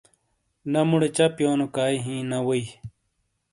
نہ 0.71 0.81
مُوڑے 0.89 1.09
چہ 1.15 1.25
پِیونو 1.35 1.67
کائی 1.75 1.97
ہِیں 2.05 2.19
نہ 2.29 2.37
ووئی۔ 2.45 2.65